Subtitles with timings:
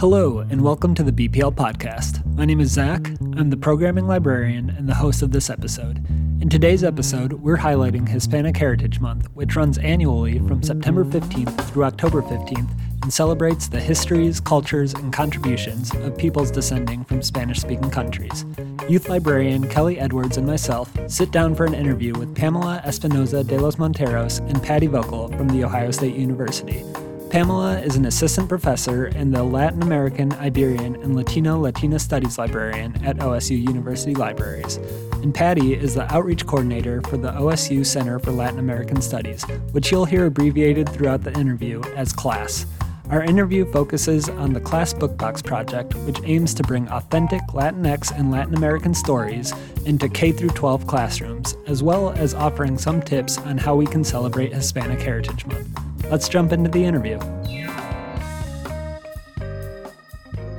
[0.00, 2.24] Hello, and welcome to the BPL podcast.
[2.34, 3.06] My name is Zach.
[3.36, 5.98] I'm the programming librarian and the host of this episode.
[6.40, 11.84] In today's episode, we're highlighting Hispanic Heritage Month, which runs annually from September 15th through
[11.84, 12.70] October 15th
[13.02, 18.46] and celebrates the histories, cultures, and contributions of peoples descending from Spanish speaking countries.
[18.88, 23.60] Youth librarian Kelly Edwards and myself sit down for an interview with Pamela Espinosa de
[23.60, 26.86] los Monteros and Patty Vocal from The Ohio State University.
[27.30, 32.92] Pamela is an assistant professor and the Latin American, Iberian, and Latino Latina Studies librarian
[33.04, 34.78] at OSU University Libraries.
[35.22, 39.92] And Patty is the outreach coordinator for the OSU Center for Latin American Studies, which
[39.92, 42.66] you'll hear abbreviated throughout the interview as CLASS.
[43.10, 48.32] Our interview focuses on the Class Bookbox project, which aims to bring authentic Latinx and
[48.32, 49.52] Latin American stories
[49.86, 54.52] into K 12 classrooms, as well as offering some tips on how we can celebrate
[54.52, 55.89] Hispanic Heritage Month.
[56.08, 57.18] Let's jump into the interview.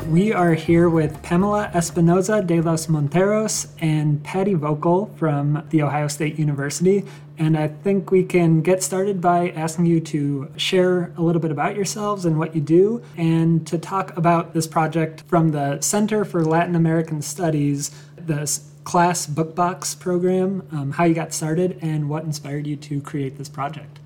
[0.10, 6.10] We are here with Pamela Espinosa de los Monteros and Patty Vocal from The Ohio
[6.10, 7.06] State University.
[7.38, 11.50] And I think we can get started by asking you to share a little bit
[11.50, 16.26] about yourselves and what you do, and to talk about this project from the Center
[16.26, 22.26] for Latin American Studies, the Class Bookbox program, um, how you got started, and what
[22.26, 24.00] inspired you to create this project.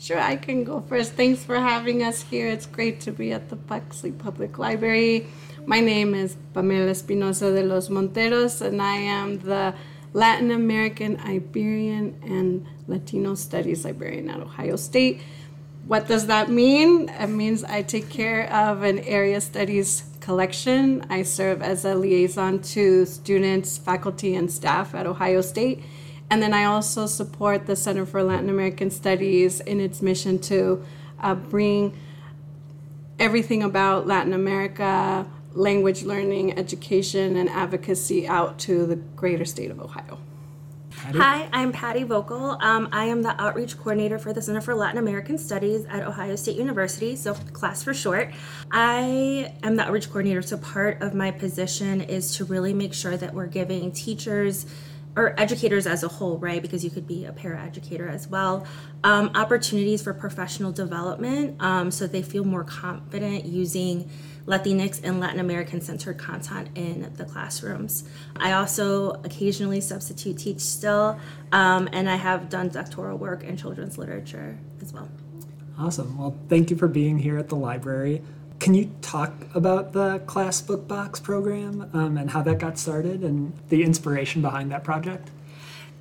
[0.00, 1.14] Sure, I can go first.
[1.14, 2.46] Thanks for having us here.
[2.46, 5.26] It's great to be at the Bexley Public Library.
[5.66, 9.74] My name is Pamela Espinosa de los Monteros, and I am the
[10.12, 15.20] Latin American, Iberian, and Latino Studies librarian at Ohio State.
[15.88, 17.08] What does that mean?
[17.08, 21.06] It means I take care of an area studies collection.
[21.10, 25.82] I serve as a liaison to students, faculty, and staff at Ohio State
[26.30, 30.84] and then I also support the Center for Latin American Studies in its mission to
[31.20, 31.96] uh, bring
[33.18, 39.80] everything about Latin America, language learning, education, and advocacy out to the greater state of
[39.80, 40.18] Ohio.
[40.90, 41.18] Patty?
[41.18, 42.58] Hi, I'm Patty Vocal.
[42.60, 46.34] Um, I am the outreach coordinator for the Center for Latin American Studies at Ohio
[46.34, 48.32] State University, so class for short.
[48.70, 53.16] I am the outreach coordinator, so part of my position is to really make sure
[53.16, 54.66] that we're giving teachers
[55.18, 56.62] or educators as a whole, right?
[56.62, 58.64] Because you could be a paraeducator as well.
[59.02, 64.08] Um, opportunities for professional development um, so they feel more confident using
[64.46, 68.08] Latinx and Latin American centered content in the classrooms.
[68.36, 71.18] I also occasionally substitute teach still,
[71.50, 75.10] um, and I have done doctoral work in children's literature as well.
[75.76, 76.16] Awesome.
[76.16, 78.22] Well, thank you for being here at the library.
[78.58, 83.22] Can you talk about the Class Book Box program um, and how that got started
[83.22, 85.30] and the inspiration behind that project?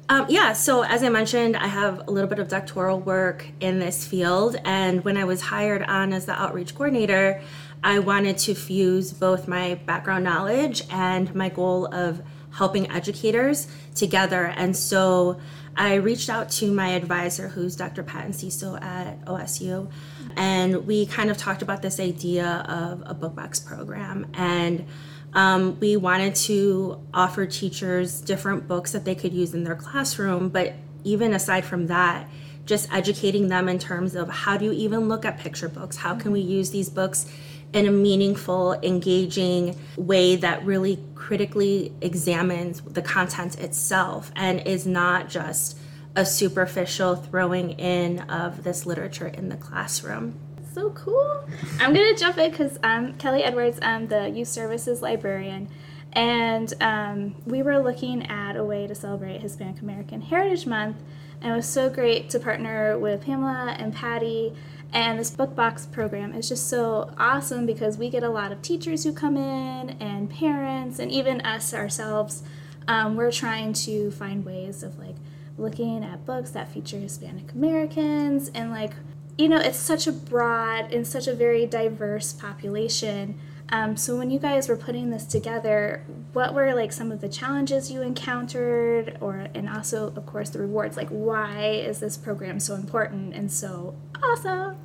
[0.09, 3.79] Um, yeah, so as I mentioned, I have a little bit of doctoral work in
[3.79, 4.56] this field.
[4.63, 7.41] And when I was hired on as the outreach coordinator,
[7.84, 14.46] I wanted to fuse both my background knowledge and my goal of helping educators together.
[14.46, 15.40] And so
[15.75, 18.01] I reached out to my advisor, who's Dr.
[18.01, 19.91] Pat Enciso at OSU,
[20.38, 24.28] and we kind of talked about this idea of a bookbox program.
[24.36, 24.86] And
[25.34, 30.50] um, we wanted to offer teachers different books that they could use in their classroom,
[30.50, 32.30] but even aside from that,
[32.66, 35.97] just educating them in terms of how do you even look at picture books?
[35.97, 37.31] How can we use these books
[37.74, 45.30] in a meaningful, engaging way that really critically examines the content itself and is not
[45.30, 45.78] just
[46.17, 50.38] a superficial throwing in of this literature in the classroom.
[50.73, 51.47] So cool.
[51.79, 53.79] I'm going to jump in because I'm Kelly Edwards.
[53.81, 55.69] I'm the youth services librarian.
[56.13, 60.97] And um, we were looking at a way to celebrate Hispanic American Heritage Month.
[61.41, 64.53] And it was so great to partner with Pamela and Patty
[64.94, 68.61] and this book box program is just so awesome because we get a lot of
[68.61, 72.41] teachers who come in and parents and even us ourselves.
[72.88, 75.16] Um, we're trying to find ways of like
[75.57, 78.94] looking at books that feature Hispanic Americans and like
[79.38, 84.31] you know it's such a broad and such a very diverse population um, so when
[84.31, 89.17] you guys were putting this together, what were like some of the challenges you encountered,
[89.19, 90.96] or and also of course the rewards?
[90.96, 94.78] Like why is this program so important and so awesome?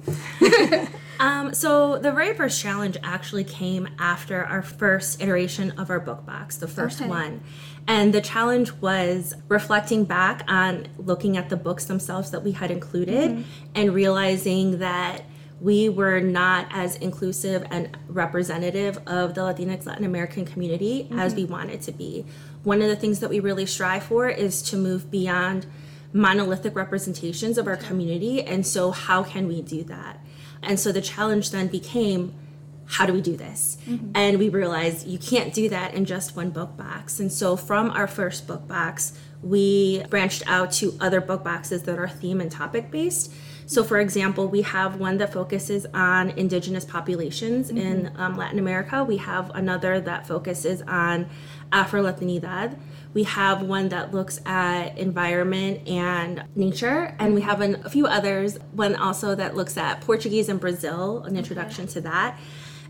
[1.21, 6.27] um, so the very first challenge actually came after our first iteration of our book
[6.27, 7.09] box, the first okay.
[7.09, 7.41] one.
[7.87, 12.71] And the challenge was reflecting back on looking at the books themselves that we had
[12.71, 13.43] included mm-hmm.
[13.75, 15.25] and realizing that
[15.63, 21.21] we were not as inclusive and representative of the Latinx Latin American community mm-hmm.
[21.21, 22.27] as we wanted to be.
[22.65, 25.67] One of the things that we really strive for is to move beyond
[26.13, 28.43] monolithic representations of our community.
[28.43, 30.19] And so, how can we do that?
[30.63, 32.35] And so, the challenge then became
[32.87, 33.79] how do we do this?
[33.87, 34.11] Mm-hmm.
[34.15, 37.21] And we realized you can't do that in just one book box.
[37.21, 41.99] And so from our first book box, we branched out to other book boxes that
[41.99, 43.33] are theme and topic based.
[43.67, 47.79] So, for example, we have one that focuses on indigenous populations mm-hmm.
[47.79, 49.05] in um, Latin America.
[49.05, 51.29] We have another that focuses on
[51.71, 52.79] Afro Latinidad.
[53.15, 58.07] We have one that looks at environment and nature, and we have an, a few
[58.07, 58.59] others.
[58.73, 61.93] One also that looks at Portuguese and Brazil, an introduction okay.
[61.95, 62.39] to that.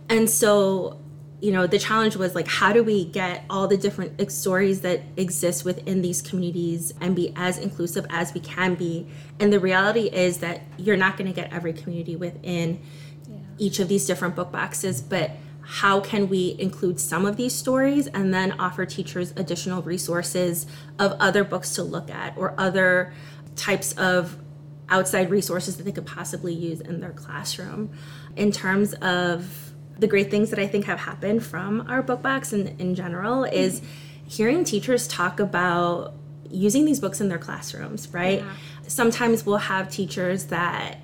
[0.08, 1.00] And so,
[1.42, 5.02] you know, the challenge was like, how do we get all the different stories that
[5.16, 9.08] exist within these communities and be as inclusive as we can be?
[9.40, 12.80] And the reality is that you're not going to get every community within
[13.28, 13.38] yeah.
[13.58, 18.06] each of these different book boxes, but how can we include some of these stories
[18.06, 20.64] and then offer teachers additional resources
[21.00, 23.12] of other books to look at or other
[23.56, 24.38] types of
[24.88, 27.90] outside resources that they could possibly use in their classroom
[28.36, 29.71] in terms of
[30.02, 33.44] the great things that i think have happened from our book box and in general
[33.44, 33.80] is
[34.26, 36.12] hearing teachers talk about
[36.50, 38.52] using these books in their classrooms right yeah.
[38.86, 40.98] sometimes we'll have teachers that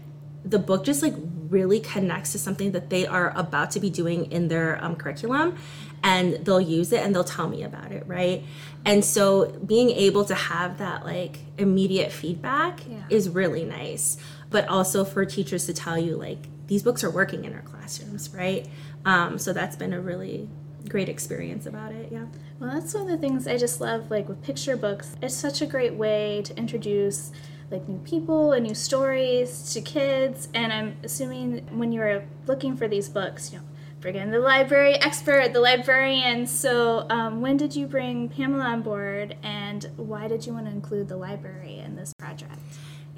[0.45, 1.15] the book just like
[1.49, 5.56] really connects to something that they are about to be doing in their um, curriculum
[6.03, 8.44] and they'll use it and they'll tell me about it right
[8.85, 13.03] and so being able to have that like immediate feedback yeah.
[13.11, 14.17] is really nice
[14.51, 18.31] but also for teachers to tell you like these books are working in our classrooms
[18.35, 18.69] right
[19.05, 20.49] um, so that's been a really
[20.89, 22.25] great experience about it yeah
[22.61, 25.61] well that's one of the things i just love like with picture books it's such
[25.61, 27.33] a great way to introduce
[27.71, 30.49] like new people and new stories to kids.
[30.55, 33.65] And I'm assuming when you were looking for these books, you know,
[34.00, 36.47] bring in the library expert, the librarian.
[36.47, 40.73] So, um, when did you bring Pamela on board, and why did you want to
[40.73, 42.59] include the library in this project?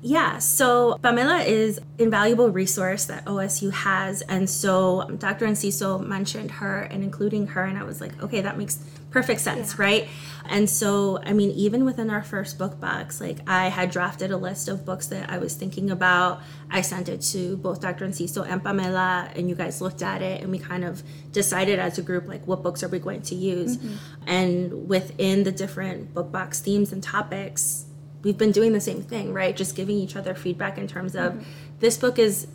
[0.02, 5.46] Yeah, so Pamela is invaluable resource that OSU has, and so Dr.
[5.46, 8.78] Enciso mentioned her and including her, and I was like, okay, that makes
[9.10, 9.84] perfect sense, yeah.
[9.84, 10.08] right?
[10.48, 14.36] And so, I mean, even within our first book box, like I had drafted a
[14.36, 16.40] list of books that I was thinking about.
[16.70, 18.06] I sent it to both Dr.
[18.06, 21.98] Enciso and Pamela, and you guys looked at it, and we kind of decided as
[21.98, 23.76] a group, like, what books are we going to use?
[23.76, 23.94] Mm-hmm.
[24.28, 27.84] And within the different book box themes and topics,
[28.22, 29.56] we've been doing the same thing, right?
[29.56, 31.42] Just giving each other feedback in terms of mm-hmm.
[31.80, 32.46] this book is,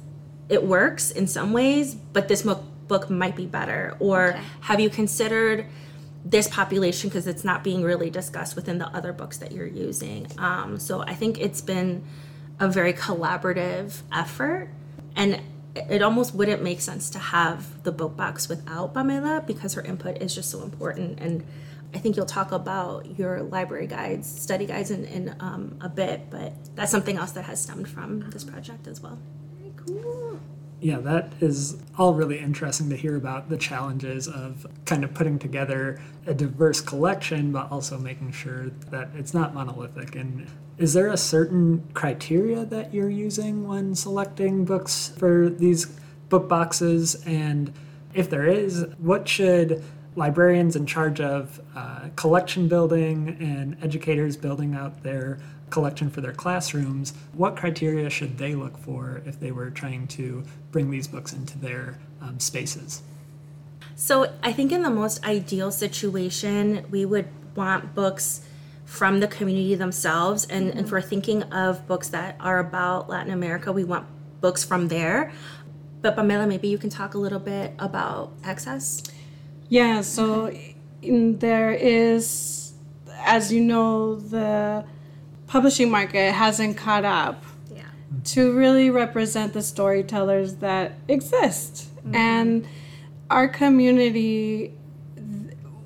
[0.49, 4.41] it works in some ways, but this book book might be better or okay.
[4.61, 5.65] have you considered
[6.25, 10.27] this population because it's not being really discussed within the other books that you're using.
[10.39, 12.03] Um, so I think it's been
[12.59, 14.69] a very collaborative effort,
[15.15, 15.39] and
[15.75, 20.19] it almost wouldn't make sense to have the book box without Pamela because her input
[20.21, 21.19] is just so important.
[21.19, 21.45] And
[21.95, 26.29] I think you'll talk about your library guides, study guides, in, in um, a bit,
[26.29, 29.17] but that's something else that has stemmed from this project as well.
[29.59, 30.39] Very cool
[30.81, 35.39] yeah, that is all really interesting to hear about the challenges of kind of putting
[35.39, 40.15] together a diverse collection, but also making sure that it's not monolithic.
[40.15, 40.45] And
[40.77, 45.85] is there a certain criteria that you're using when selecting books for these
[46.29, 47.15] book boxes?
[47.25, 47.73] And
[48.13, 49.83] if there is, what should
[50.15, 55.39] librarians in charge of uh, collection building and educators building out their
[55.69, 60.43] collection for their classrooms, what criteria should they look for if they were trying to
[60.71, 63.01] bring these books into their um, spaces?
[63.95, 68.41] So, I think in the most ideal situation, we would want books
[68.85, 70.45] from the community themselves.
[70.45, 70.79] And, mm-hmm.
[70.79, 74.05] and for thinking of books that are about Latin America, we want
[74.41, 75.31] books from there.
[76.01, 79.01] But Pamela, maybe you can talk a little bit about access.
[79.69, 80.55] Yeah, so
[81.01, 82.73] there is,
[83.19, 84.85] as you know, the
[85.47, 87.43] publishing market hasn't caught up
[87.73, 87.83] yeah.
[88.25, 91.95] to really represent the storytellers that exist.
[91.97, 92.15] Mm-hmm.
[92.15, 92.67] And
[93.29, 94.73] our community,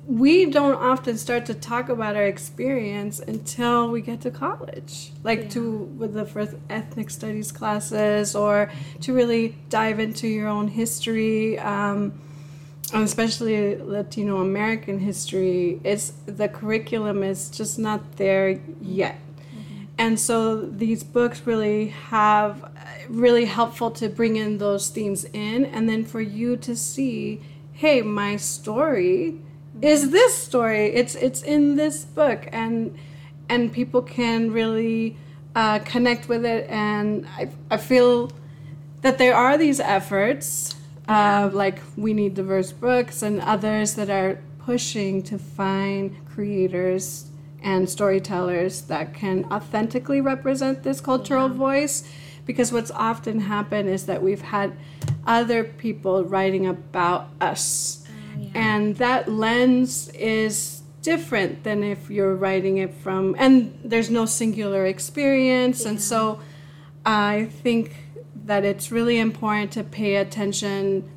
[0.06, 5.42] we don't often start to talk about our experience until we get to college, like
[5.42, 5.48] yeah.
[5.50, 8.70] to with the first ethnic studies classes, or
[9.00, 11.58] to really dive into your own history.
[11.58, 12.20] Um,
[12.92, 19.18] especially Latino American history, it's the curriculum is just not there yet.
[19.98, 22.72] And so these books really have
[23.08, 27.40] really helpful to bring in those themes in and then for you to see
[27.72, 29.36] hey my story
[29.82, 30.86] is this story.
[30.94, 32.48] It's it's in this book.
[32.52, 32.96] And
[33.48, 35.16] and people can really
[35.54, 36.68] uh, connect with it.
[36.68, 38.30] And I, I feel
[39.00, 40.76] that there are these efforts
[41.10, 47.26] uh, like we need diverse books and others that are pushing to find creators
[47.62, 51.54] and storytellers that can authentically represent this cultural yeah.
[51.54, 52.04] voice
[52.46, 54.72] because what's often happened is that we've had
[55.26, 58.04] other people writing about us.
[58.54, 64.86] And that lens is different than if you're writing it from, and there's no singular
[64.86, 65.84] experience.
[65.84, 66.40] And so
[67.04, 67.94] I think
[68.50, 71.08] that it's really important to pay attention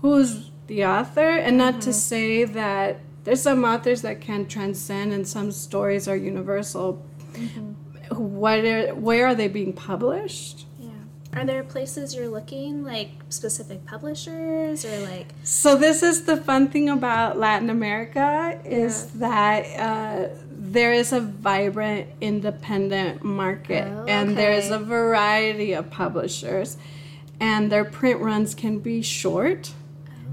[0.00, 1.92] who's the author and not to mm-hmm.
[1.92, 7.06] say that there's some authors that can transcend and some stories are universal.
[7.34, 7.72] Mm-hmm.
[8.14, 10.64] What are, where are they being published?
[11.32, 11.40] Yeah.
[11.40, 15.28] Are there places you're looking, like specific publishers or like?
[15.42, 21.20] So this is the fun thing about Latin America is that uh, there is a
[21.20, 26.76] vibrant independent market Oh, and there's a variety of publishers
[27.40, 29.72] and their print runs can be short.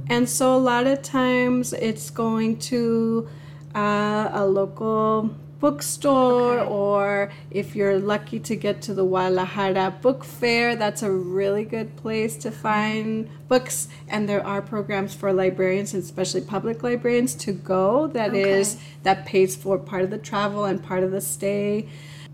[0.08, 3.28] And so a lot of times it's going to
[3.76, 6.70] uh, a local bookstore Okay.
[6.70, 11.96] or if you're lucky to get to the Guadalajara Book Fair, that's a really good
[11.98, 13.88] place to find books.
[14.08, 18.84] And there are programs for librarians, and especially public librarians, to go That is Okay.
[19.04, 21.88] that pays for part of the travel and part of the stay.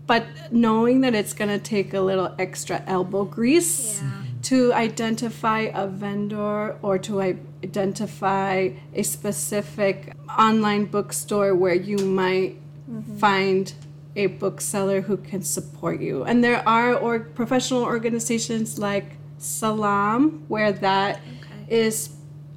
[0.06, 4.10] But knowing that it's going to take a little extra elbow grease Yeah.
[4.42, 7.20] to identify a vendor or to
[7.64, 12.56] identify a specific online bookstore where you might
[13.18, 13.72] find
[14.14, 16.24] a bookseller who can support you.
[16.24, 21.20] And there are or professional organizations like SALALM where that
[21.68, 22.10] is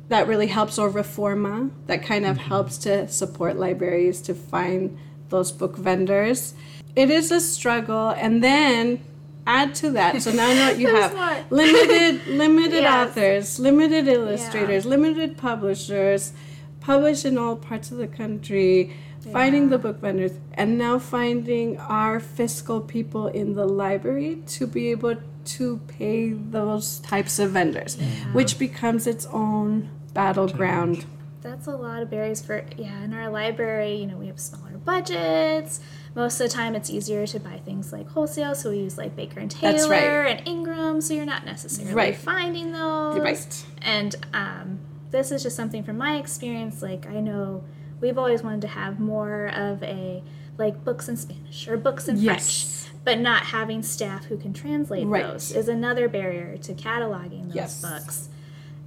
[0.08, 2.48] that really helps or Reforma that kind of mm-hmm.
[2.48, 4.98] helps to support libraries to find
[5.30, 6.56] those book vendors.
[6.96, 9.02] It is a struggle and then
[9.46, 10.22] add to that.
[10.22, 13.10] So now what you have limited limited Yes.
[13.10, 16.34] authors, limited illustrators, limited publishers,
[16.80, 18.96] published in all parts of the country,
[19.32, 24.90] finding the book vendors, and now finding our fiscal people in the library to be
[24.92, 27.98] able to pay those types of vendors,
[28.34, 31.06] which becomes its own battleground.
[31.42, 33.02] That's a lot of barriers for yeah.
[33.04, 35.80] In our library, you know, we have smaller budgets.
[36.14, 39.16] Most of the time, it's easier to buy things like wholesale, so we use like
[39.16, 40.38] Baker and Taylor right.
[40.38, 41.00] and Ingram.
[41.02, 42.16] So you're not necessarily Right.
[42.16, 43.20] finding those.
[43.20, 43.66] Right.
[43.82, 44.80] And um,
[45.12, 46.82] this is just something from my experience.
[46.82, 47.64] Like I know
[48.01, 50.24] we've always wanted to have more of a
[50.58, 52.86] like books in Spanish or books in Yes.
[52.91, 55.24] French, but not having staff who can translate Right.
[55.25, 57.82] those is another barrier to cataloging those Yes.
[57.82, 58.29] books.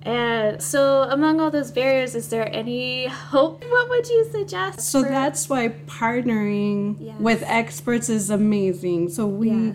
[0.04, 3.62] And so, among all those barriers, is there any hope?
[3.70, 4.80] What would you suggest?
[4.80, 7.14] So for- that's why partnering Yes.
[7.20, 9.10] with experts is amazing.
[9.10, 9.74] So we.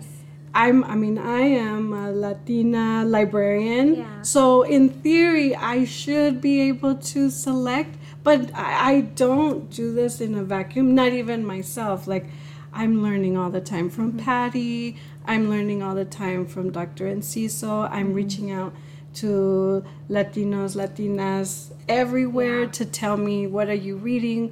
[0.54, 3.94] I'm I mean I am a Latina librarian.
[3.96, 4.22] Yeah.
[4.22, 10.20] So in theory I should be able to select, but I, I don't do this
[10.20, 12.06] in a vacuum, not even myself.
[12.06, 12.26] Like
[12.72, 14.20] I'm learning all the time from Mm-hmm.
[14.20, 14.96] Patty.
[15.26, 17.04] I'm learning all the time from Dr.
[17.06, 17.88] Enciso.
[17.90, 18.14] I'm Mm-hmm.
[18.14, 18.74] reaching out
[19.14, 22.70] to Latinos, Latinas everywhere Yeah.
[22.70, 24.50] to tell me what are you reading.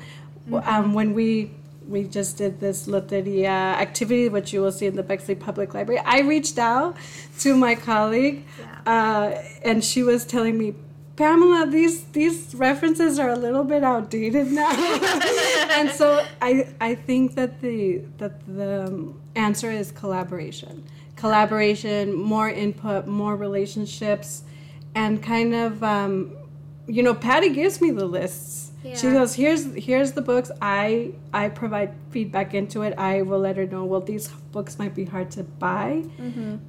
[0.49, 0.69] Mm-hmm.
[0.69, 1.51] Um, when we
[1.89, 6.01] we just did this loteria activity, which you will see in the Bexley Public Library.
[6.05, 6.97] I reached out
[7.41, 8.45] to my colleague,
[8.87, 10.75] uh, and she was telling me,
[11.17, 14.71] Pamela, these these references are a little bit outdated now,
[15.71, 20.85] and so I I think that the that the answer is collaboration,
[21.17, 24.45] collaboration, more input, more relationships,
[24.95, 26.37] and kind of um,
[26.87, 28.73] you know Patty gives me the lists.
[28.85, 28.95] Yeah.
[28.95, 30.51] She goes, here's here's the books.
[30.61, 32.93] I I provide feedback into it.
[32.99, 33.85] I will let her know.
[33.87, 36.05] Well, these books might be hard to buy,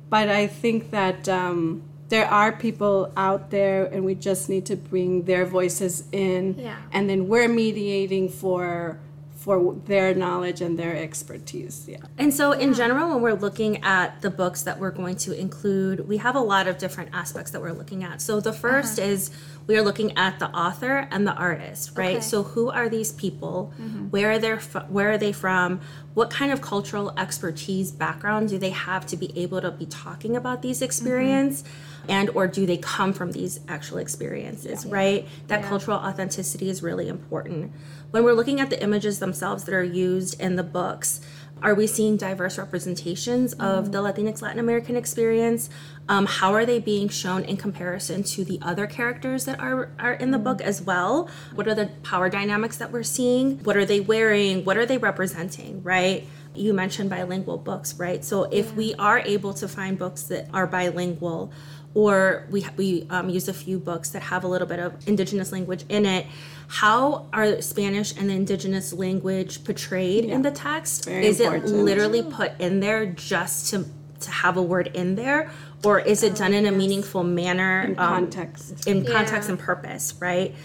[0.09, 4.75] but I think that um, there are people out there, and we just need to
[4.75, 6.77] bring their voices in, Yeah.
[6.91, 8.99] and then we're mediating for
[9.47, 11.85] for their knowledge and their expertise.
[11.87, 11.99] Yeah.
[12.17, 16.05] And so, in general, when we're looking at the books that we're going to include,
[16.05, 18.21] we have a lot of different aspects that we're looking at.
[18.21, 19.07] So, the 1st uh-huh.
[19.09, 19.31] is
[19.65, 22.17] we are looking at the author and the artist, right?
[22.17, 22.21] Okay.
[22.21, 23.71] So, who are these people?
[23.79, 24.05] Mm-hmm.
[24.07, 24.57] Where are they?
[24.57, 25.79] Fr- where are they from?
[26.13, 30.35] What kind of cultural expertise background do they have to be able to be talking
[30.35, 30.85] about these mm-hmm.
[30.85, 31.63] experience?
[32.09, 35.27] And or do they come from these actual experiences, right?
[35.47, 37.71] That cultural authenticity is really important.
[38.11, 41.19] When we're looking at the images themselves that are used in the books,
[41.61, 45.69] are we seeing diverse representations of the Latinx Latin American experience?
[46.07, 50.13] Um, how are they being shown in comparison to the other characters that are, are
[50.13, 51.29] in the book as well?
[51.55, 53.57] What are the power dynamics that we're seeing?
[53.63, 54.65] What are they wearing?
[54.65, 56.27] What are they representing, right?
[56.53, 58.23] You mentioned bilingual books, right?
[58.23, 61.51] So if we are able to find books that are bilingual,
[61.97, 65.51] or we we um, use a few books that have a little bit of indigenous
[65.51, 66.27] language in it.
[66.67, 71.05] How are Spanish and the indigenous language portrayed in the text?
[71.05, 71.65] Very Is important.
[71.65, 73.85] it literally put in there just to
[74.19, 75.49] to have a word in there
[75.85, 78.87] or is it done in a meaningful manner In um, context.
[78.87, 79.53] in context Yeah.
[79.53, 80.55] and purpose right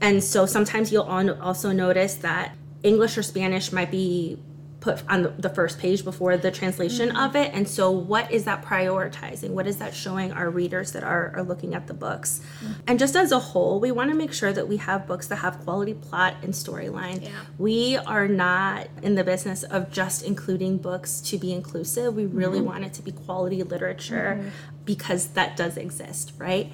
[0.00, 1.02] and so sometimes you'll
[1.42, 2.54] also notice that
[2.84, 4.38] english or spanish might be
[4.80, 7.18] put on the- first page before the translation mm-hmm.
[7.18, 7.50] of it.
[7.52, 9.50] And so what is that prioritizing?
[9.50, 12.40] What is that showing our readers that are, are looking at the books?
[12.62, 12.72] Mm-hmm.
[12.86, 15.36] And just as a whole we want to make sure that we have books that
[15.36, 17.22] have quality plot and storyline.
[17.22, 17.30] Yeah.
[17.58, 22.14] we are not in the business of just including books to be inclusive.
[22.14, 22.68] We really mm-hmm.
[22.68, 24.52] want it to be quality literature
[24.84, 26.72] because that does exist right?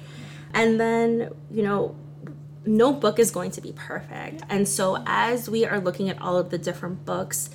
[0.53, 1.95] And then you know
[2.67, 4.43] no book is going to be perfect.
[4.49, 7.49] And so, as we are looking at all of the different books,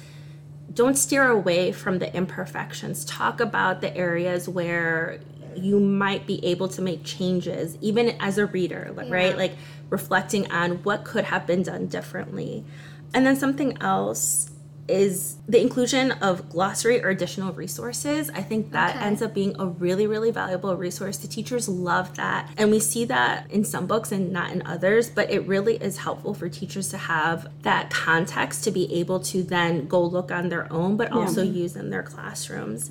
[0.72, 3.04] don't steer away from the imperfections.
[3.04, 5.20] Talk about the areas where
[5.54, 9.36] you might be able to make changes, even as a reader, like, right?
[9.36, 9.52] Like
[9.90, 12.64] reflecting on what could have been done differently.
[13.12, 14.51] And then something else
[14.92, 18.30] is the inclusion of glossary or additional resources.
[18.34, 19.04] I think that Okay.
[19.06, 21.16] ends up being a really, really valuable resource.
[21.16, 22.50] The teachers love that.
[22.58, 25.98] And we see that in some books and not in others, but it really is
[25.98, 30.50] helpful for teachers to have that context to be able to then go look on
[30.50, 32.90] their own, but also use in their classrooms.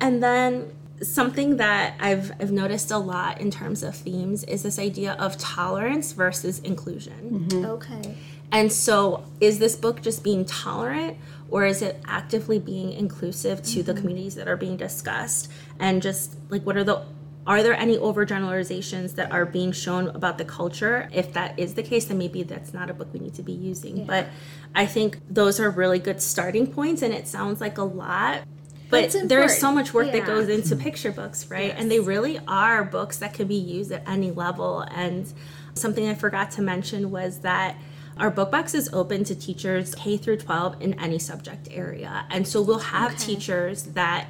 [0.00, 0.72] And then
[1.02, 5.36] something that I've I've noticed a lot in terms of themes is this idea of
[5.36, 7.46] tolerance versus inclusion.
[7.50, 7.64] Mm-hmm.
[7.66, 8.16] Okay.
[8.54, 11.18] And so, is this book just being tolerant,
[11.50, 14.00] or is it actively being inclusive to the mm-hmm.
[14.00, 15.50] communities that are being discussed?
[15.80, 17.02] And just like, what are the
[17.48, 21.10] are there any overgeneralizations that are being shown about the culture?
[21.12, 23.52] If that is the case, then maybe that's not a book we need to be
[23.52, 24.06] using.
[24.06, 24.28] But
[24.74, 28.44] I think those are really good starting points, and it sounds like a lot.
[28.88, 31.74] But there is so much work that goes into picture books, right?
[31.76, 34.82] And they really are books that can be used at any level.
[34.82, 35.30] And
[35.74, 37.76] something I forgot to mention was that
[38.18, 42.26] our book box is open to teachers K through 12 in any subject area.
[42.30, 43.34] And so we'll have Okay.
[43.34, 44.28] teachers that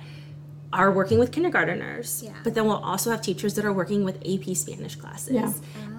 [0.73, 2.33] are working with kindergarteners, Yeah.
[2.43, 5.35] but then we'll also have teachers that are working with AP Spanish classes.
[5.35, 5.53] Yeah.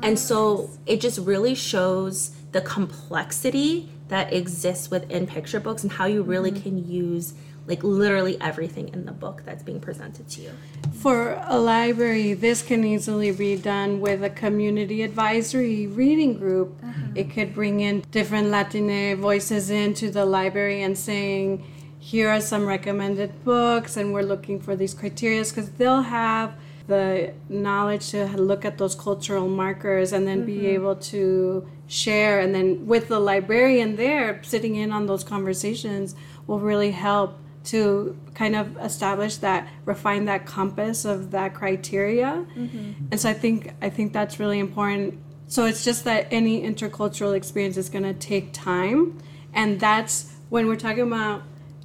[0.03, 6.05] And so it just really shows the complexity that exists within picture books and how
[6.05, 6.61] you really mm-hmm.
[6.61, 7.33] can use
[7.67, 10.51] like literally everything in the book that's being presented to you.
[10.93, 16.77] For a library, this can easily be done with a community advisory reading group.
[16.83, 17.01] Uh-huh.
[17.15, 21.63] It could bring in different Latine voices into the library and saying,
[21.99, 26.53] here are some recommended books, and we're looking for these criteria because they'll have
[26.87, 30.65] the knowledge to look at those cultural markers and then be mm-hmm.
[30.67, 32.39] able to share.
[32.39, 36.13] And then with the librarian there sitting in on those conversations
[36.45, 42.45] will really help to kind of establish that refine that compass of that criteria.
[42.55, 43.07] Mm-hmm.
[43.11, 45.19] And so i think i think that's really important.
[45.47, 49.19] So it's just that any intercultural experience is going to take time.
[49.53, 51.43] And that's when we're talking about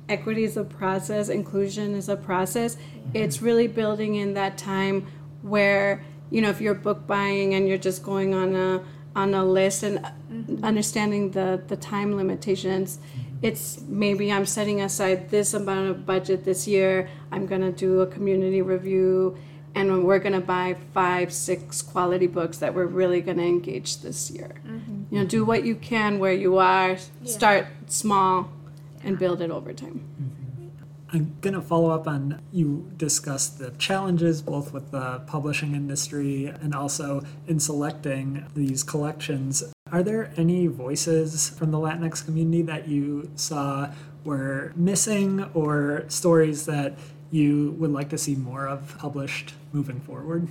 [0.08, 2.76] equity is a process inclusion is a process
[3.14, 5.06] it's really building in that time
[5.42, 8.82] where you know if you're book buying and you're just going on a
[9.14, 10.64] on a list and mm-hmm.
[10.64, 12.98] understanding the the time limitations
[13.42, 18.00] it's maybe i'm setting aside this amount of budget this year i'm going to do
[18.00, 19.36] a community review
[19.74, 23.98] and we're going to buy five six quality books that we're really going to engage
[23.98, 24.60] this year.
[24.66, 25.14] Mm-hmm.
[25.14, 28.50] You know do what you can where you are start small
[29.04, 30.04] and build it over time.
[30.20, 30.36] Mm-hmm.
[31.12, 36.46] I'm going to follow up on you discussed the challenges both with the publishing industry
[36.46, 39.64] and also in selecting these collections.
[39.92, 43.90] Are there any voices from the Latinx community that you saw
[44.24, 46.96] were missing or stories that
[47.30, 50.48] you would like to see more of published moving forward?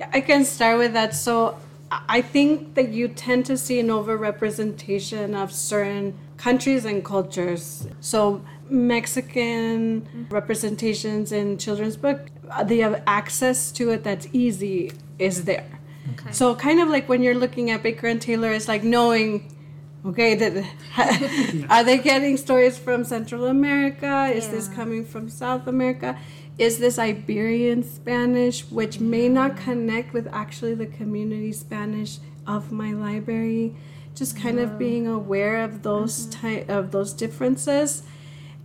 [0.00, 1.14] Yeah, I can start with that.
[1.14, 1.58] So
[1.90, 7.86] I think that you tend to see an overrepresentation of certain countries and cultures.
[8.00, 12.30] So Mexican representations in children's book,
[12.64, 15.78] the access to it that's easy is there.
[16.12, 16.32] Okay.
[16.32, 19.54] So kind of like when you're looking at Baker and Taylor, it's like knowing,
[20.04, 24.30] okay, that are they getting stories from Central America?
[24.34, 26.18] Is this coming from South America?
[26.58, 32.92] Is this Iberian Spanish, which may not connect with actually the community Spanish of my
[32.92, 33.74] library?
[34.14, 36.40] Just kind of being aware of those mm-hmm.
[36.40, 38.02] type of those differences.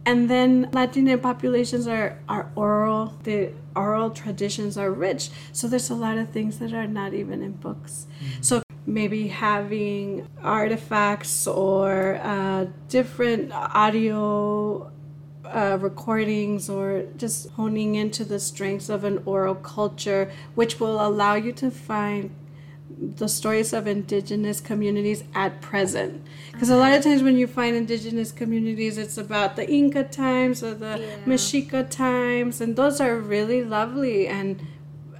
[0.07, 3.13] And then Latina populations are, are oral.
[3.23, 5.29] The oral traditions are rich.
[5.51, 8.07] So there's a lot of things that are not even in books.
[8.39, 14.89] So maybe having artifacts or uh, different audio
[15.43, 21.35] uh, recordings or just honing into the strengths of an oral culture, which will allow
[21.35, 22.31] you to find
[22.89, 26.23] the stories of indigenous communities at present.
[26.51, 30.63] Because a lot of times when you find indigenous communities it's about the inca times
[30.63, 31.17] or the Yeah.
[31.25, 34.61] mexica times and those are really lovely and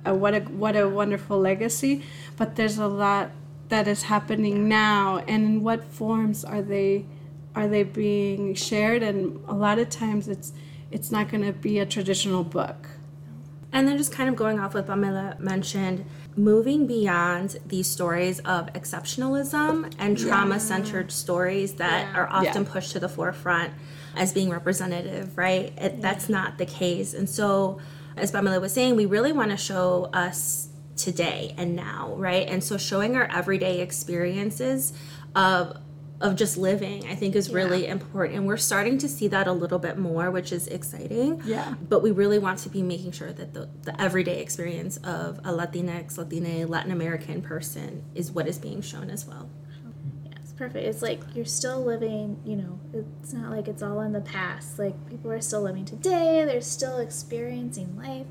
[0.07, 2.03] uh, what a what a wonderful legacy.
[2.37, 3.31] But there's a lot
[3.69, 7.05] that is happening now and in what forms are they
[7.55, 9.01] are they being shared?
[9.03, 10.53] And a lot of times it's
[10.91, 12.87] it's not going to be a traditional book.
[13.73, 16.05] And then just kind of going off what Pamela mentioned,
[16.37, 22.19] moving beyond these stories of exceptionalism and trauma centered stories that Yeah.
[22.19, 22.71] are often Yeah.
[22.71, 23.73] pushed to the forefront
[24.15, 25.73] as being representative, right?
[25.77, 27.13] It, That's not the case.
[27.13, 27.79] And so,
[28.15, 32.47] as Pamela was saying, we really want to show us today and now, right?
[32.47, 34.93] And so, showing our everyday experiences
[35.35, 35.77] of
[36.19, 38.37] of just living, I think is really important.
[38.39, 41.75] And we're starting to see that a little bit more, which is exciting Yeah.
[41.87, 45.51] but we really want to be making sure that the, the everyday experience of a
[45.51, 49.49] Latinx, Latina, Latin American person is what is being shown as well.
[50.25, 50.85] Yeah, it's perfect.
[50.87, 54.79] It's like you're still living, you know, it's not like it's all in the past.
[54.79, 58.25] Like people are still living today, they're still experiencing life.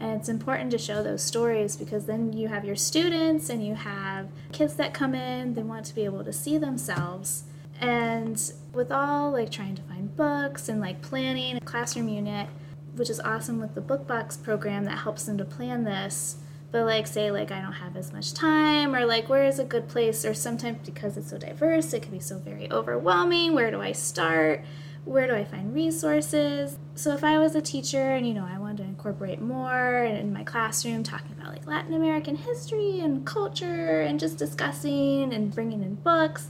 [0.00, 3.74] And it's important to show those stories because then you have your students and you
[3.74, 7.44] have kids that come in, they want to be able to see themselves.
[7.80, 8.40] And
[8.72, 12.48] with all like trying to find books and like planning a classroom unit,
[12.94, 16.36] which is awesome with the book box program that helps them to plan this
[16.70, 19.64] but like say like i don't have as much time or like where is a
[19.64, 23.70] good place or sometimes because it's so diverse it can be so very overwhelming where
[23.70, 24.62] do i start
[25.04, 26.78] where do i find resources?
[26.94, 30.32] So if i was a teacher and you know i wanted to incorporate more in
[30.32, 35.82] my classroom talking about like latin american history and culture and just discussing and bringing
[35.82, 36.48] in books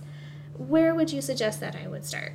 [0.57, 2.33] where would you suggest that i would start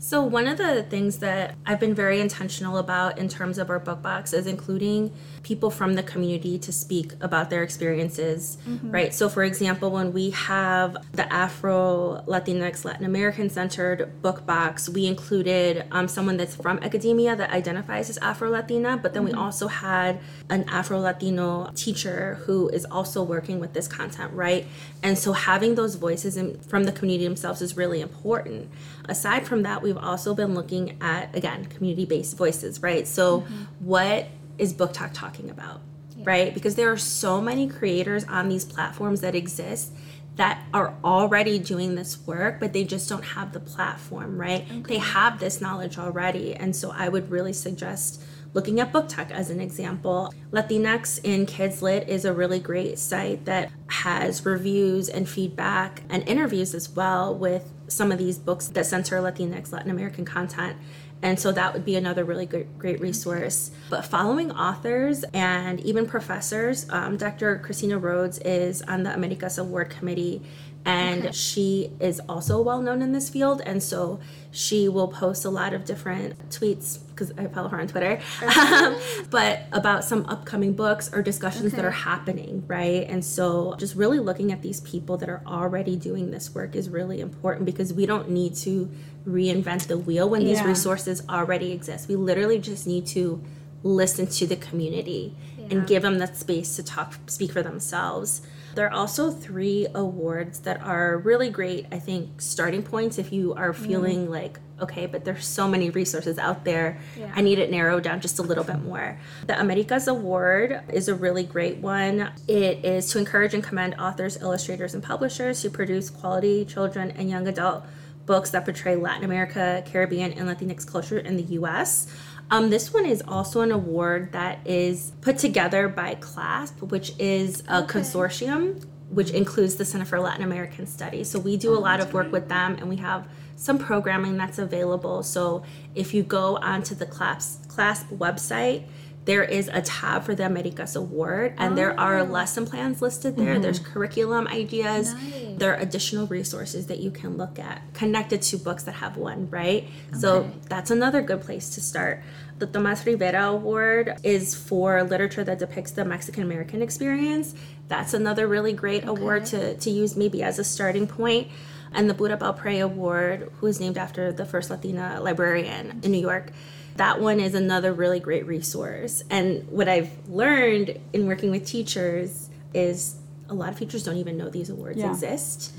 [0.00, 3.80] So, one of the things that I've been very intentional about in terms of our
[3.80, 9.12] book box is including people from the community to speak about their experiences, right?
[9.12, 15.06] So, for example, when we have the Afro Latinx Latin American centered book box, we
[15.06, 19.66] included um, someone that's from academia that identifies as Afro Latina, but then we also
[19.66, 24.64] had an Afro Latino teacher who is also working with this content, right?
[25.02, 28.70] And so, having those voices in, from the community themselves is really important.
[29.08, 33.08] Aside from that, we've also been looking at, again, community based voices, right?
[33.08, 33.64] So, mm-hmm.
[33.80, 35.80] what is BookTok talking about,
[36.18, 36.54] right?
[36.54, 39.92] Because there are so many creators on these platforms that exist
[40.36, 44.84] that are already doing this work, but they just don't have the platform, right?
[44.84, 46.54] They have this knowledge already.
[46.54, 48.22] And so, I would really suggest
[48.54, 53.44] looking at BookTok as an example latinx in kids lit is a really great site
[53.44, 58.86] that has reviews and feedback and interviews as well with some of these books that
[58.86, 60.76] center latinx latin american content
[61.22, 63.70] and so that would be another really great, great resource.
[63.90, 67.58] But following authors and even professors, um, Dr.
[67.58, 70.42] Christina Rhodes is on the Americas Award Committee,
[70.84, 73.62] and she is also well known in this field.
[73.66, 74.20] And so
[74.52, 78.96] she will post a lot of different tweets because I follow her on Twitter, um,
[79.30, 83.06] but about some upcoming books or discussions that are happening, right?
[83.08, 86.88] And so just really looking at these people that are already doing this work is
[86.88, 88.88] really important because we don't need to
[89.26, 90.66] reinvent the wheel when these Yeah.
[90.68, 92.08] resources already exist.
[92.08, 93.42] We literally just need to
[93.82, 95.66] listen to the community Yeah.
[95.70, 98.42] and give them that space to talk speak for themselves.
[98.78, 103.52] There are also three awards that are really great, I think, starting points if you
[103.54, 103.76] are mm.
[103.76, 107.00] feeling like, okay, but there's so many resources out there.
[107.18, 107.32] Yeah.
[107.34, 109.18] I need it narrowed down just a little bit more.
[109.48, 112.30] The Americas Award is a really great one.
[112.46, 117.28] It is to encourage and commend authors, illustrators, and publishers who produce quality children and
[117.28, 117.82] young adult
[118.26, 122.06] books that portray Latin America, Caribbean, and Latinx culture in the US.
[122.50, 127.60] Um, this one is also an award that is put together by CLASP, which is
[127.68, 131.30] a consortium which includes the Center for Latin American Studies.
[131.30, 134.58] So we do a lot of work with them and we have some programming that's
[134.58, 135.22] available.
[135.22, 135.62] So
[135.94, 138.86] if you go onto the CLASP, CLASP website,
[139.28, 142.22] there is a tab for the Americas Award, and there are ah.
[142.22, 143.52] lesson plans listed there.
[143.52, 143.62] Mm-hmm.
[143.62, 145.12] There's curriculum ideas.
[145.12, 145.58] Nice.
[145.58, 149.50] There are additional resources that you can look at connected to books that have one,
[149.50, 149.86] right?
[150.18, 152.22] So that's another good place to start.
[152.58, 157.54] The Tomas Rivera Award is for literature that depicts the Mexican American experience.
[157.86, 161.48] That's another really great award to, to use maybe as a starting point.
[161.92, 166.20] And the Pura Belpre Award, who is named after the first Latina librarian in New
[166.20, 166.50] York,
[166.98, 169.24] that one is another really great resource.
[169.30, 173.16] And what I've learned in working with teachers is
[173.48, 175.10] a lot of teachers don't even know these awards Yeah.
[175.10, 175.72] exist.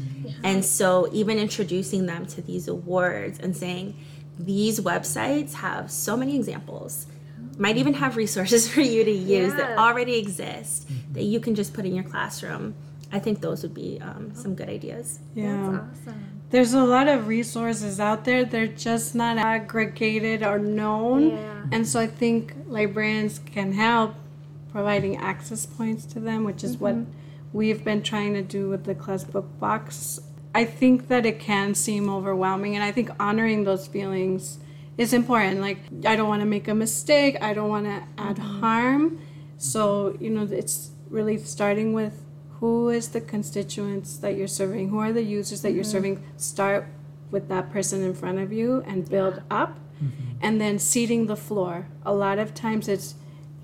[0.43, 3.95] And so even introducing them to these awards and saying
[4.39, 7.05] these websites have so many examples
[7.57, 11.73] might even have resources for you to use that already exist that you can just
[11.73, 12.73] put in your classroom
[13.11, 15.19] I think those would be um, some good ideas.
[15.33, 15.81] Yeah.
[15.81, 16.25] That's awesome.
[16.49, 18.43] There's a lot of resources out there.
[18.43, 21.31] They're just not aggregated or known.
[21.31, 21.63] Yeah.
[21.71, 24.15] And so I think librarians can help
[24.71, 27.11] providing access points to them, which is what mm-hmm.
[27.53, 30.19] we've been trying to do with the class book box.
[30.55, 34.57] I think that it can seem overwhelming, and I think honoring those feelings
[34.97, 35.61] is important.
[35.61, 38.59] Like, I don't want to make a mistake, I don't want to add mm-hmm.
[38.59, 39.21] harm.
[39.57, 42.23] So, you know, it's really starting with
[42.59, 45.91] who is the constituents that you're serving, who are the users that you're mm-hmm.
[45.91, 46.23] serving.
[46.37, 46.87] Start
[47.31, 50.37] with that person in front of you and build up mm-hmm.
[50.41, 51.87] and then seating the floor.
[52.05, 53.15] A lot of times it's,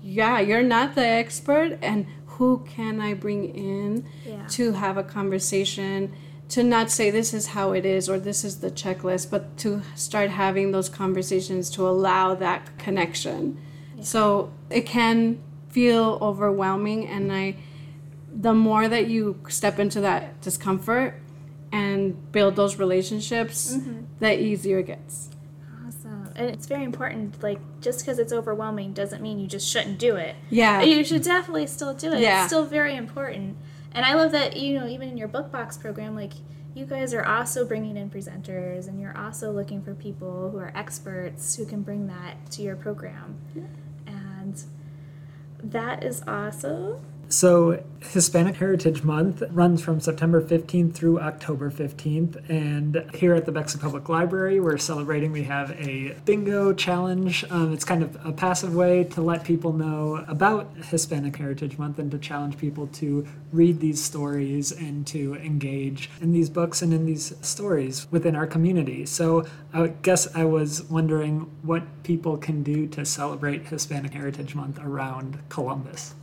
[0.02, 4.46] yeah, you're not the expert, and who can I bring in Yeah.
[4.50, 6.12] to have a conversation?
[6.50, 9.82] To not say this is how it is or this is the checklist, but to
[9.96, 13.58] start having those conversations to allow that connection.
[14.00, 17.56] So it can feel overwhelming, and I,
[18.38, 21.20] the more that you step into that discomfort
[21.72, 24.04] and build those relationships, mm-hmm.
[24.20, 25.30] the easier it gets.
[25.86, 26.30] Awesome.
[26.36, 27.42] And it's very important.
[27.42, 30.36] Like, just because it's overwhelming doesn't mean you just shouldn't do it.
[30.50, 30.82] Yeah.
[30.82, 32.20] You should definitely still do it.
[32.20, 32.42] Yeah.
[32.42, 33.56] It's still very important.
[33.92, 36.34] And I love that, you know, even in your book box program, like,
[36.74, 40.70] you guys are also bringing in presenters and you're also looking for people who are
[40.74, 43.38] experts who can bring that to your program.
[43.54, 43.62] Yeah.
[44.06, 44.62] And
[45.64, 46.98] that is awesome.
[47.28, 52.48] So, Hispanic Heritage Month runs from September 15th through October 15th.
[52.48, 55.32] And here at the Bexley Public Library, we're celebrating.
[55.32, 57.44] We have a bingo challenge.
[57.50, 61.98] Um, it's kind of a passive way to let people know about Hispanic Heritage Month
[61.98, 66.94] and to challenge people to read these stories and to engage in these books and
[66.94, 69.04] in these stories within our community.
[69.04, 74.78] So, I guess I was wondering what people can do to celebrate Hispanic Heritage Month
[74.78, 76.14] around Columbus.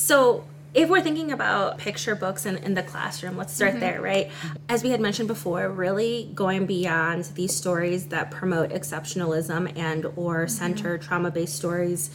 [0.00, 3.80] So, if we're thinking about picture books in, in the classroom, let's start mm-hmm.
[3.80, 4.30] there, right?
[4.68, 10.46] As we had mentioned before, really going beyond these stories that promote exceptionalism and or
[10.46, 10.48] mm-hmm.
[10.48, 12.10] center trauma-based stories,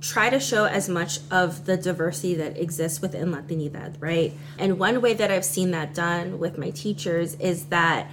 [0.00, 4.32] try to show as much of the diversity that exists within Latinidad, right?
[4.58, 8.10] And one way that I've seen that done with my teachers is that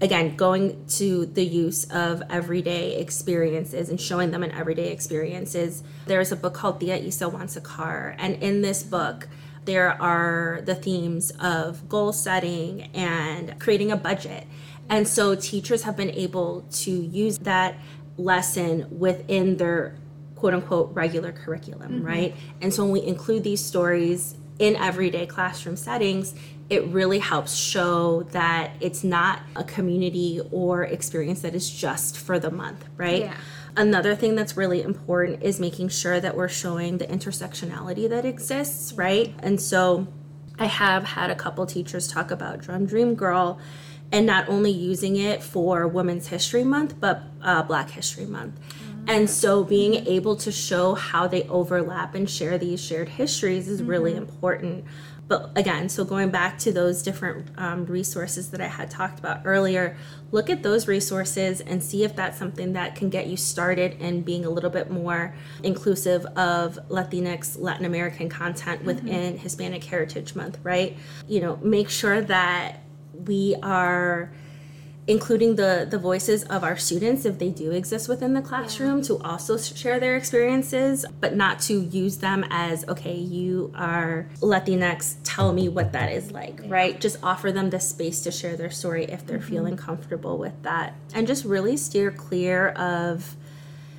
[0.00, 5.82] again going to the use of everyday experiences and showing them an everyday experiences.
[6.06, 9.28] There's a book called Tia Isa Wants a Car and in this book
[9.64, 14.46] there are the themes of goal setting and creating a budget.
[14.90, 17.76] And so teachers have been able to use that
[18.18, 19.96] lesson within their
[20.34, 22.06] quote unquote regular curriculum mm-hmm.
[22.06, 22.36] right?
[22.60, 26.34] And so when we include these stories in everyday classroom settings
[26.70, 32.38] it really helps show that it's not a community or experience that is just for
[32.38, 33.22] the month, right?
[33.22, 33.36] Yeah.
[33.76, 38.92] Another thing that's really important is making sure that we're showing the intersectionality that exists,
[38.94, 39.34] right?
[39.40, 40.06] And so
[40.58, 43.58] I have had a couple teachers talk about Drum Dream Girl
[44.12, 48.58] and not only using it for Women's History Month, but uh, Black History Month.
[49.06, 53.82] And so being able to show how they overlap and share these shared histories is
[53.82, 54.84] really important.
[55.26, 59.40] But again, so going back to those different um, resources that I had talked about
[59.44, 59.96] earlier,
[60.32, 64.20] look at those resources and see if that's something that can get you started in
[64.20, 70.58] being a little bit more inclusive of Latinx, Latin American content within Hispanic Heritage Month,
[70.62, 70.96] right?
[71.26, 72.80] You know, make sure that
[73.14, 74.30] we are
[75.06, 79.18] including the the voices of our students if they do exist within the classroom to
[79.18, 85.52] also share their experiences but not to use them as okay you are latinx tell
[85.52, 87.00] me what that is like right?
[87.00, 89.48] Just offer them the space to share their story if they're mm-hmm.
[89.48, 90.94] feeling comfortable with that.
[91.14, 93.36] And just really steer clear of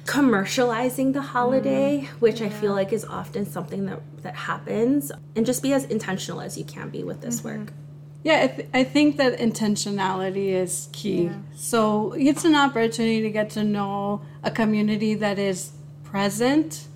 [0.06, 2.20] commercializing the holiday mm-hmm.
[2.20, 5.12] which i feel like is often something that that happens.
[5.36, 7.62] And just be as intentional as you can be with this mm-hmm.
[7.62, 7.74] work
[8.26, 11.30] Yeah, I, th- I think that intentionality is key.
[11.56, 16.88] So it's an opportunity to get to know a community that is present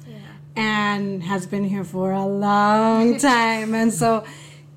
[0.55, 3.75] and has been here for a long time.
[3.75, 4.23] and so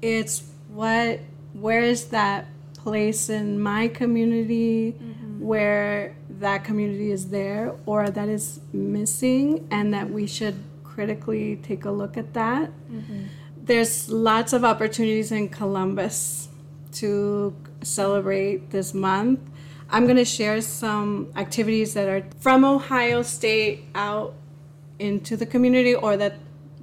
[0.03, 1.21] it's what,
[1.55, 5.41] where is that place in my community mm-hmm.
[5.41, 11.87] where that community is there or that is missing and that we should critically take
[11.87, 13.23] a look at that mm-hmm.
[13.63, 16.49] There's lots of opportunities in Columbus
[16.93, 19.41] to celebrate this month.
[19.91, 24.35] I'm going to share some activities that are from Ohio State out
[24.99, 26.35] into the community or that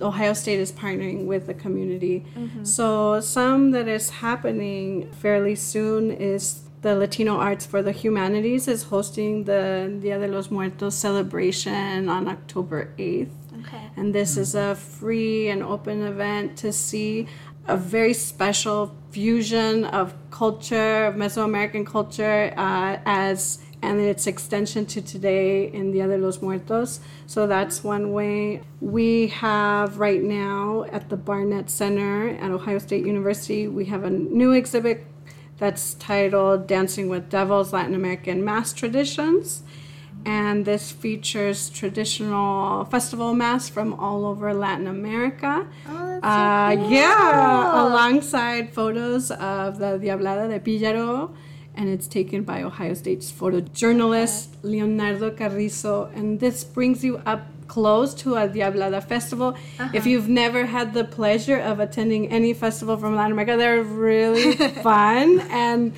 [0.01, 2.25] Ohio State is partnering with the community.
[2.35, 2.63] Mm-hmm.
[2.63, 8.83] So, some that is happening fairly soon is the Latino Arts for the Humanities is
[8.83, 13.38] hosting the Dia de los Muertos celebration on October 8th.
[13.95, 17.27] And this is a free and open event to see
[17.67, 25.01] a very special fusion of culture, of Mesoamerican culture, uh, as and its extension to
[25.01, 26.99] today in Dia de los Muertos.
[27.27, 28.61] So that's one way.
[28.81, 34.09] We have right now at the Barnett Center at Ohio State University, we have a
[34.09, 35.05] new exhibit
[35.57, 39.63] that's titled Dancing with Devils Latin American Mask Traditions.
[40.29, 45.53] And this features traditional festival masks from all over Latin America.
[45.89, 46.91] Oh, that's Uh, so cool.
[46.91, 51.31] yeah, alongside photos of the Diablada de Píllaro,
[51.77, 55.95] and it's taken by Ohio State's photojournalist Leonardo Carrizo.
[56.17, 59.49] And this brings you up close to a Diablada festival.
[59.93, 64.53] If you've never had the pleasure of attending any festival from Latin America, they're really
[64.89, 65.27] fun
[65.65, 65.93] and.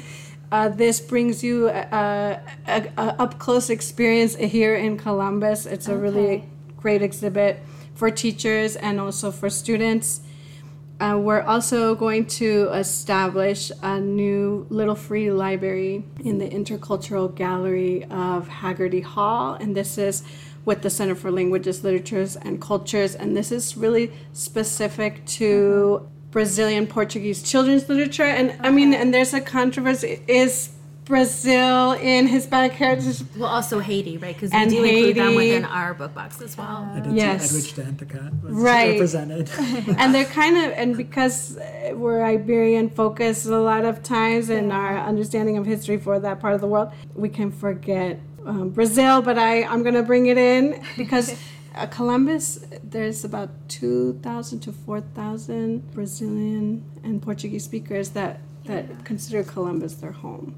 [0.52, 5.66] Uh, this brings you a, a, a up close experience here in Columbus.
[5.66, 6.44] It's a really
[6.76, 7.62] great exhibit
[7.96, 10.22] for teachers and also for students.
[11.00, 18.04] Uh, we're also going to establish a new little free library in the Intercultural Gallery
[18.06, 20.22] of Hagerty Hall, and this is
[20.64, 26.88] with the Center for Languages, Literatures, and Cultures, and this is really specific to Brazilian
[26.88, 28.24] Portuguese children's literature.
[28.24, 30.70] And I mean, and there's a controversy: is
[31.06, 33.22] Brazil in Hispanic heritage?
[33.38, 34.34] Well, also Haiti, right?
[34.34, 36.89] Because we And do include them within our book box as well.
[36.96, 37.52] I did Yes.
[37.52, 38.91] see Edwidge Danticat was Right.
[38.91, 39.50] represented.
[39.98, 44.72] and they're kind of and because uh, we're Iberian focused a lot of times in
[44.72, 49.22] our understanding of history for that part of the world, we can forget um, Brazil.
[49.22, 51.36] But I I'm gonna bring it in because.
[51.74, 59.96] Uh, Columbus, there's about 2,000 to 4,000 Brazilian and Portuguese speakers that, that consider Columbus
[59.96, 60.56] their home.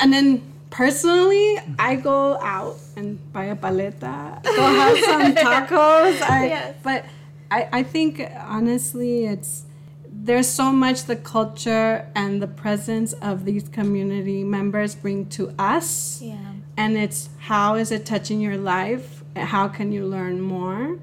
[0.00, 6.20] And then personally, I go out and buy a paleta, go have some tacos.
[6.22, 6.74] I, Yes.
[6.82, 7.04] But
[7.50, 9.64] I, I think honestly, it's
[10.10, 16.20] there's so much the culture and the presence of these community members bring to us,
[16.22, 16.36] Yeah.
[16.76, 19.17] and it's how is it touching your life?
[19.38, 20.98] How can you learn more?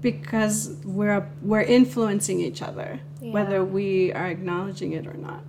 [0.00, 5.42] Because we're we're influencing each other, whether we are acknowledging it or not.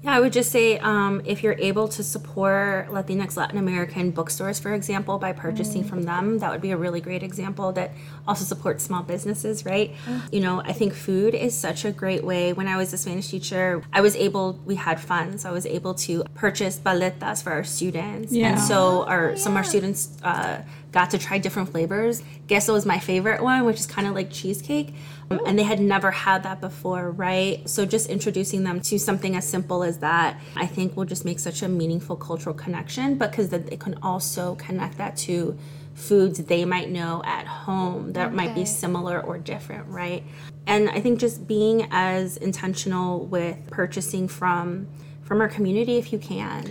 [0.00, 4.60] Yeah, I would just say um, if you're able to support Latinx Latin American bookstores,
[4.60, 7.90] for example, by purchasing from them, that would be a really great example that
[8.26, 9.96] also supports small businesses, right?
[10.30, 12.52] You know, I think food is such a great way.
[12.52, 15.66] When I was a Spanish teacher, I was able, we had funds, so I was
[15.66, 18.32] able to purchase paletas for our students.
[18.32, 18.50] Yeah.
[18.50, 20.62] And so our some of our students uh,
[20.98, 22.24] got to try different flavors.
[22.48, 24.92] Queso was my favorite one, which is kind of like cheesecake.
[25.30, 27.56] Um, and they had never had that before, right?
[27.68, 31.38] So just introducing them to something as simple as that, I think will just make
[31.38, 35.56] such a meaningful cultural connection because then it can also connect that to
[35.94, 40.24] foods they might know at home that might be similar or different, right?
[40.66, 44.88] And I think just being as intentional with purchasing from
[45.22, 46.64] from our community if you can.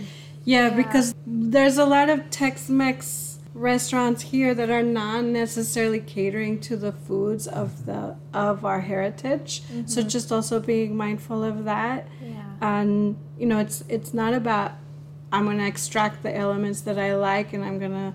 [0.44, 3.27] Yeah, because there's a lot of Tex-Mex
[3.58, 9.62] restaurants here that are not necessarily catering to the foods of the of our heritage.
[9.86, 10.08] So mm-hmm.
[10.08, 12.08] just also being mindful of that.
[12.22, 12.44] Yeah.
[12.60, 14.72] And you know, it's it's not about
[15.32, 18.14] I'm going to extract the elements that I like and I'm going to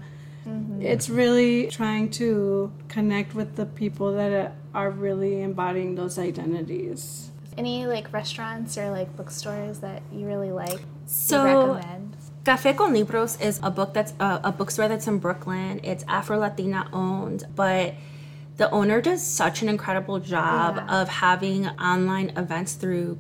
[0.50, 0.82] mm-hmm.
[0.82, 7.30] it's really trying to connect with the people that are- are really embodying those identities.
[7.56, 10.80] Any like restaurants or like bookstores that you really like?
[11.06, 12.13] So- you recommend?
[12.44, 15.80] Café con Libros is a book that's a, a bookstore that's in Brooklyn.
[15.84, 17.94] It's Afro Latina owned, but
[18.58, 21.02] the owner does such an incredible job Yeah.
[21.02, 23.18] of having online events through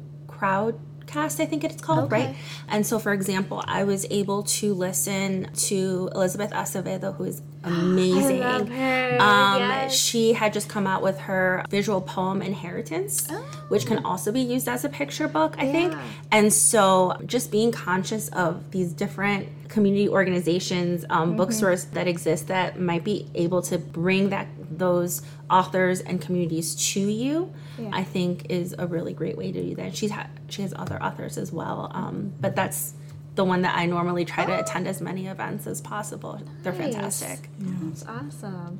[1.07, 2.25] Crowdcast, I think it's called, Okay.
[2.27, 2.35] right?
[2.67, 8.41] And so, for example, I was able to listen to Elizabeth Acevedo, who is amazing.
[8.43, 9.93] I love her, Um, yes.
[9.93, 13.27] She had just come out with her visual poem Inheritance,
[13.69, 15.93] which can also be used as a picture book, I think.
[15.93, 15.97] Oh.
[15.97, 16.03] Yeah.
[16.31, 21.37] And so, just being conscious of these different community organizations, um, Mm-hmm.
[21.37, 26.99] bookstores that exist that might be able to bring that those authors and communities to
[26.99, 27.89] you, Yeah.
[27.93, 29.95] I think is a really great way to do that.
[29.95, 32.93] She's ha- she has other authors as well, um, but that's
[33.35, 36.39] the one that I normally try to attend as many events as possible.
[36.61, 36.93] They're Nice.
[36.93, 37.49] fantastic.
[37.59, 38.79] That's awesome.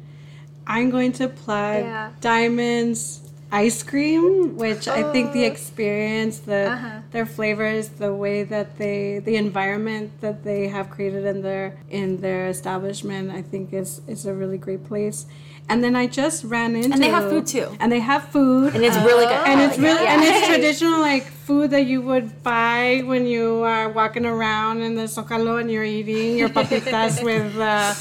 [0.68, 2.10] I'm going to plug Yeah.
[2.22, 5.48] Diamonds ice cream, which I think the Oh.
[5.48, 6.90] experience, the Uh-huh.
[7.12, 12.22] their flavors, the way that they, the environment that they have created in their in
[12.22, 15.26] their establishment, I think is is a really great place.
[15.70, 17.76] And then I just ran into And they have food, too.
[17.80, 18.76] And they have food.
[18.76, 19.48] And it's really good.
[19.48, 23.90] and it's really and it's traditional like food that you would buy when you are
[23.90, 27.94] walking around in the Zocalo and you're eating your papitas with uh,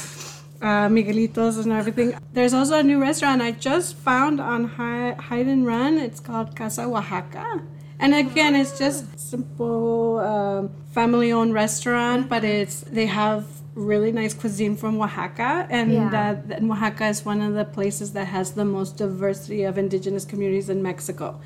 [0.61, 2.13] uh, Miguelitos and everything.
[2.33, 5.97] There's also a new restaurant I just found on Hy- Hyde and Run.
[5.97, 7.61] It's called Casa Oaxaca.
[7.99, 13.45] And again, it's just simple um, family-owned restaurant, but it's they have
[13.75, 16.09] really nice cuisine from Oaxaca, and Yeah.
[16.09, 20.25] that and Oaxaca is one of the places that has the most diversity of indigenous
[20.25, 21.39] communities in Mexico.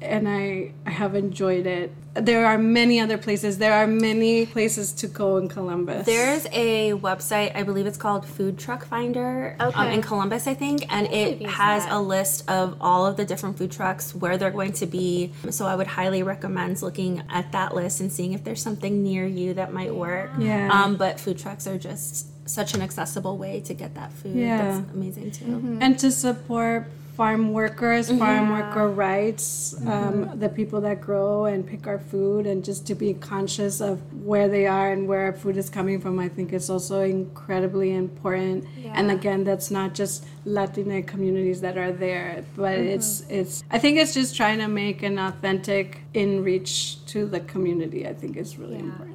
[0.00, 1.92] And I, I have enjoyed it.
[2.14, 3.56] There are many other places.
[3.56, 6.04] There are many places to go in Columbus.
[6.04, 10.82] There's a website, I believe it's called Food Truck Finder um, in Columbus, I think,
[10.92, 11.92] and I've it has that.
[11.94, 15.32] a list of all of the different food trucks, where they're going to be.
[15.50, 19.26] So I would highly recommend looking at that list and seeing if there's something near
[19.26, 20.30] you that might work.
[20.38, 20.68] Yeah.
[20.70, 24.34] Um, but food trucks are just such an accessible way to get that food.
[24.34, 24.58] Yeah.
[24.58, 25.44] That's amazing too.
[25.44, 25.82] Mm-hmm.
[25.82, 28.18] and to support farm workers, mm-hmm.
[28.18, 29.88] farm worker rights, mm-hmm.
[29.88, 34.00] um, the people that grow and pick our food, and just to be conscious of
[34.24, 36.18] where they are and where our food is coming from.
[36.18, 38.66] I think it's also incredibly important.
[38.94, 43.62] And again, that's not just Latina communities that are there, but it's it's.
[43.70, 48.06] I think it's just trying to make an authentic in reach to the community.
[48.06, 49.11] I think is really important.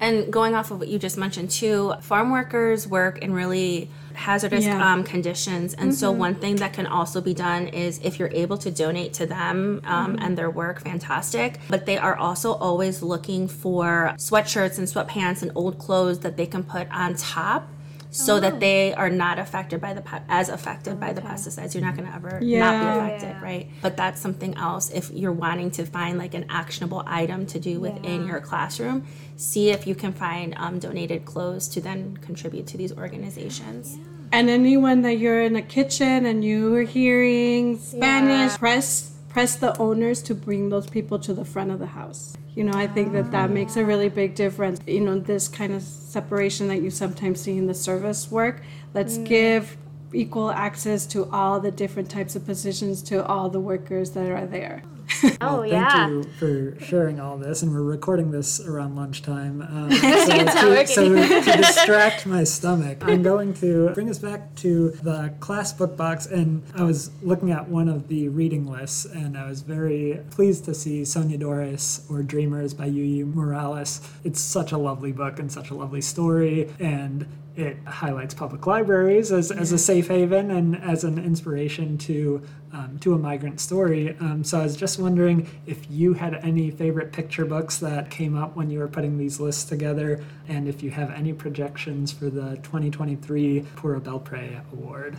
[0.00, 4.64] And going off of what you just mentioned too, farm workers work in really hazardous
[4.64, 4.92] Yeah.
[4.92, 5.74] um, conditions.
[5.74, 9.12] And so, one thing that can also be done is if you're able to donate
[9.14, 11.58] to them um, and their work, fantastic.
[11.68, 16.46] But they are also always looking for sweatshirts and sweatpants and old clothes that they
[16.46, 17.68] can put on top.
[18.12, 21.74] So that they are not affected by the as affected by the pesticides.
[21.74, 23.40] You're not going to ever not be affected, Yeah.
[23.42, 23.70] right?
[23.82, 24.90] But that's something else.
[24.90, 28.26] If you're wanting to find like an actionable item to do within Yeah.
[28.32, 29.06] your classroom,
[29.36, 33.96] see if you can find um, donated clothes to then contribute to these organizations.
[34.32, 40.20] And anyone that you're in a kitchen and you're hearing Spanish, press press the owners
[40.22, 42.36] to bring those people to the front of the house.
[42.54, 43.54] You know, I think that that mm-hmm.
[43.54, 44.80] makes a really big difference.
[44.86, 48.62] You know, this kind of separation that you sometimes see in the service work.
[48.92, 49.24] Let's mm-hmm.
[49.24, 49.76] give
[50.12, 54.46] equal access to all the different types of positions to all the workers that are
[54.46, 54.82] there.
[55.42, 56.06] Oh, yeah.
[56.06, 59.62] Thank you for sharing all this, and we're recording this around lunchtime.
[59.70, 64.90] Um, so, to, so to distract my stomach, I'm going to bring us back to
[64.90, 66.26] the class book box.
[66.26, 70.64] And I was looking at one of the reading lists, and I was very pleased
[70.66, 74.00] to see Soñadores or Dreamers by Yuyi Morales.
[74.24, 77.26] It's such a lovely book and such a lovely story, and
[77.60, 82.42] it highlights public libraries as, as a safe haven and as an inspiration to
[82.72, 84.16] um, to a migrant story.
[84.20, 88.36] Um, so I was just wondering if you had any favorite picture books that came
[88.36, 92.30] up when you were putting these lists together, and if you have any projections for
[92.30, 95.18] the 2023 Pura Belpre Award.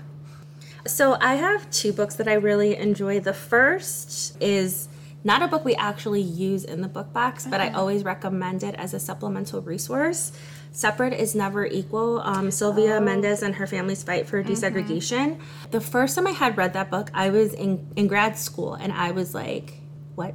[0.88, 3.20] So I have two books that I really enjoy.
[3.20, 4.88] The first is
[5.24, 8.74] not a book we actually use in the book box, but I always recommend it
[8.76, 10.32] as a supplemental resource.
[10.72, 12.22] Separate is Never Equal.
[12.22, 15.40] Um, Sylvia Mendez and her family's fight for desegregation.
[15.72, 18.94] The first time I had read that book, I was in, in grad school and
[18.94, 19.74] I was like,
[20.16, 20.34] what?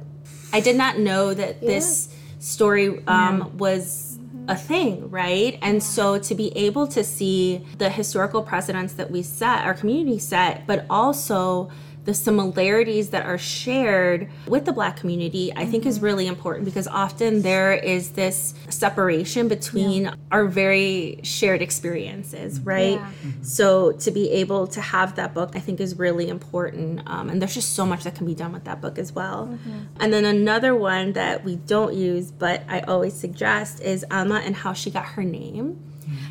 [0.53, 5.57] I did not know that this story um, was a thing, right?
[5.61, 10.19] And so to be able to see the historical precedents that we set, our community
[10.19, 11.69] set, but also
[12.07, 16.05] the similarities that are shared with the black community, I think is mm-hmm.
[16.05, 22.69] really important because often there is this separation between our very shared experiences, mm-hmm.
[22.69, 22.93] right?
[22.93, 23.11] Yeah.
[23.25, 23.43] Mm-hmm.
[23.43, 27.01] So to be able to have that book, I think is really important.
[27.07, 29.59] Um, and there's just so much that can be done with that book as well.
[29.99, 34.55] And then another one that we don't use, but I always suggest is Alma and
[34.55, 35.77] how she got her name.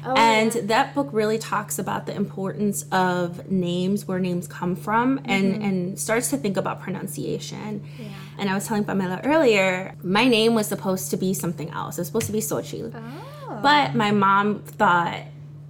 [0.07, 5.19] Oh, and that book really talks about the importance of names, where names come from,
[5.25, 5.63] and, mm-hmm.
[5.63, 7.85] and starts to think about pronunciation.
[8.39, 11.99] And I was telling Pamela earlier, my name was supposed to be something else.
[11.99, 12.95] It was supposed to be Xochitl.
[13.49, 13.61] Oh.
[13.63, 15.23] But my mom thought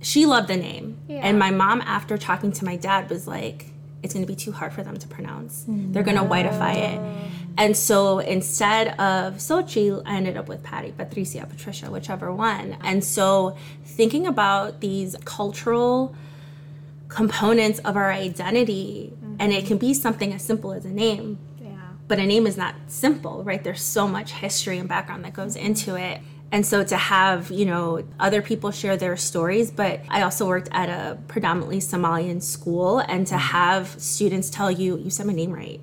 [0.02, 0.98] she loved the name.
[1.08, 1.20] Yeah.
[1.22, 3.72] And my mom, after talking to my dad, was like,
[4.02, 5.64] it's going to be too hard for them to pronounce.
[5.64, 5.92] Mm.
[5.92, 7.30] They're going to whiteify it.
[7.58, 12.76] And so instead of Sochi, I ended up with Patty, Patricia, Patricia, whichever one.
[12.82, 16.14] And so thinking about these cultural
[17.08, 19.36] components of our identity, mm-hmm.
[19.38, 21.70] and it can be something as simple as a name, Yeah.
[22.08, 23.62] but a name is not simple, right?
[23.62, 26.20] There's so much history and background that goes into it.
[26.52, 30.68] And so to have, you know, other people share their stories, but I also worked
[30.72, 35.52] at a predominantly Somalian school and to have students tell you, you said my name
[35.52, 35.80] right.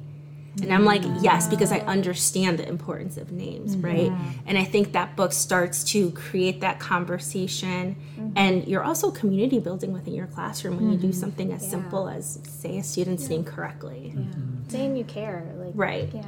[0.62, 3.86] And I'm like, yes, because I understand the importance of names, mm-hmm.
[3.86, 4.12] right?
[4.46, 7.96] And I think that book starts to create that conversation.
[7.96, 8.30] Mm-hmm.
[8.36, 11.20] And you're also community building within your classroom when you do mm-hmm.
[11.20, 14.16] something as simple as say a student's name correctly.
[14.68, 16.10] Saying you care, like Right.
[16.14, 16.24] Yeah.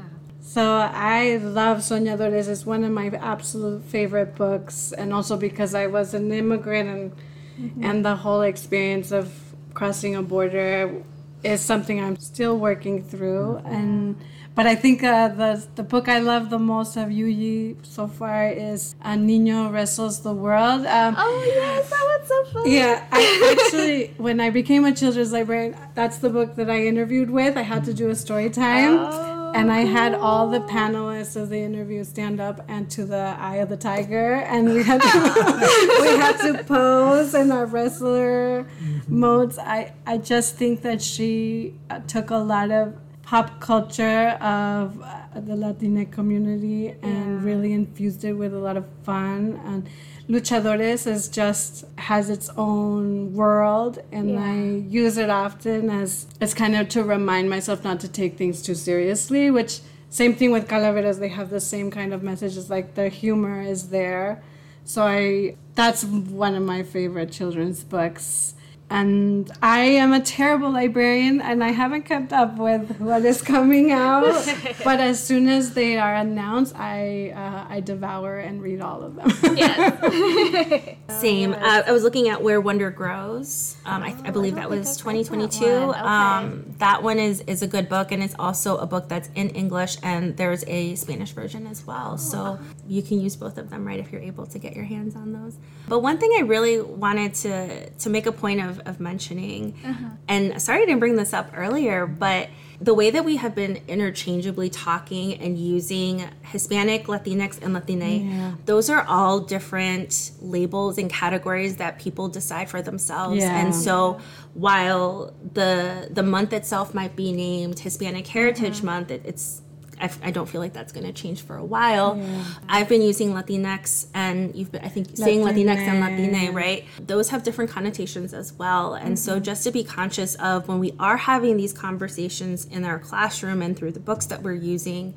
[0.48, 2.48] So I love Soñadores.
[2.48, 7.12] It's one of my absolute favorite books, and also because I was an immigrant and
[7.60, 7.84] mm-hmm.
[7.84, 9.34] and the whole experience of
[9.74, 11.04] crossing a border
[11.44, 14.16] is something I'm still working through and
[14.56, 18.48] but I think uh, the the book I love the most of Yuyi so far
[18.48, 20.86] is A Niño Wrestles the World.
[20.86, 22.72] Um, oh yes, that was so fun.
[22.72, 27.32] Yeah, I actually when I became a children's librarian, that's the book that I interviewed
[27.32, 27.58] with.
[27.58, 29.00] I had to do a story time.
[29.00, 33.36] Oh and I had all the panelists of the interview stand up and to the
[33.40, 38.68] eye of the tiger, and we had to, we had to pose in our wrestler
[39.08, 39.58] modes.
[39.58, 45.22] I I just think that she uh, took a lot of pop culture of uh,
[45.34, 47.46] the Latinx community and yeah.
[47.46, 49.90] really infused it with a lot of fun and
[50.28, 54.44] luchadores is just has its own world and yeah.
[54.44, 54.56] i
[54.90, 58.74] use it often as it's kind of to remind myself not to take things too
[58.74, 63.08] seriously which same thing with calaveras they have the same kind of messages like the
[63.08, 64.42] humor is there
[64.84, 68.55] so i that's one of my favorite children's books
[68.90, 73.92] and I am a terrible librarian and I haven't kept up with what is coming
[73.92, 74.46] out.
[74.84, 79.16] but as soon as they are announced, I uh, I devour and read all of
[79.16, 79.58] them.
[79.58, 80.96] yes.
[81.20, 81.54] Same.
[81.54, 83.76] Uh, I was looking at Where Wonder Grows.
[83.86, 85.66] Um, I, I, believe I that was 2022.
[85.66, 85.90] That one.
[85.90, 86.00] Okay.
[86.00, 89.50] Um, that one is is a good book, and it's also a book that's in
[89.50, 92.12] English, and there's a Spanish version as well.
[92.14, 92.18] Oh.
[92.18, 95.16] So you can use both of them, right, if you're able to get your hands
[95.16, 95.58] on those.
[95.88, 99.76] But one thing I really wanted to to make a point of of, mentioning.
[99.86, 100.10] Uh-huh.
[100.28, 102.50] And sorry I didn't bring this up earlier, but
[102.82, 108.56] the way that we have been interchangeably talking and using Hispanic, Latinx, and Latine, yeah.
[108.66, 113.38] those are all different labels and categories that people decide for themselves.
[113.38, 113.58] Yeah.
[113.58, 114.20] And so
[114.54, 118.86] while the the month itself might be named Hispanic Heritage uh-huh.
[118.86, 119.62] Month, it, it's
[120.00, 122.18] I, I don't feel like that's going to change for a while.
[122.18, 122.44] Yeah.
[122.68, 126.86] I've been using Latinx, and you've been, I think, saying Latinx and Latine, right?
[127.00, 128.94] Those have different connotations as well.
[128.94, 129.16] And mm-hmm.
[129.16, 133.62] so, just to be conscious of when we are having these conversations in our classroom
[133.62, 135.14] and through the books that we're using,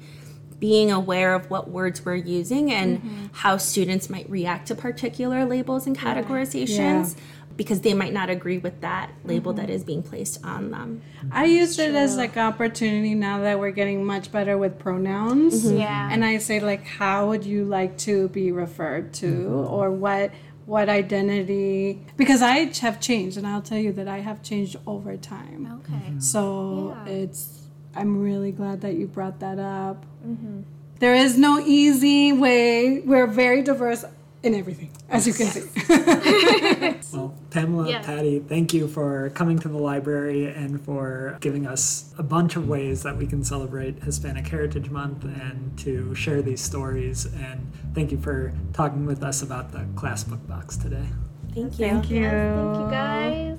[0.58, 3.26] being aware of what words we're using and mm-hmm.
[3.32, 7.16] how students might react to particular labels and categorizations.
[7.16, 7.22] Yeah
[7.58, 9.66] because they might not agree with that label mm-hmm.
[9.66, 11.02] that is being placed on them.
[11.32, 15.64] I used it as like opportunity now that we're getting much better with pronouns.
[15.64, 15.78] Mm-hmm.
[15.78, 16.08] Yeah.
[16.10, 19.74] And I say like how would you like to be referred to mm-hmm.
[19.74, 20.30] or what
[20.66, 25.16] what identity because I have changed and I'll tell you that I have changed over
[25.16, 25.80] time.
[25.80, 25.94] Okay.
[25.94, 26.20] Mm-hmm.
[26.20, 27.12] So yeah.
[27.12, 27.62] it's
[27.96, 30.06] I'm really glad that you brought that up.
[30.24, 30.60] Mm-hmm.
[31.00, 33.00] There is no easy way.
[33.00, 34.04] We're very diverse
[34.42, 36.94] in everything, as you can see.
[37.18, 38.02] well, Pamela, yeah.
[38.02, 42.68] Patty, thank you for coming to the library and for giving us a bunch of
[42.68, 47.26] ways that we can celebrate Hispanic Heritage Month and to share these stories.
[47.26, 51.06] And thank you for talking with us about the class book box today.
[51.54, 51.88] Thank you.
[51.88, 52.30] Thank you.
[52.30, 53.58] Thank you, guys.